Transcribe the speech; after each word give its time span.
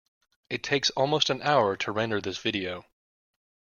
It 0.49 0.63
takes 0.63 0.89
almost 0.89 1.29
an 1.29 1.43
hour 1.43 1.77
to 1.77 1.91
render 1.91 2.19
this 2.19 2.39
video. 2.39 2.87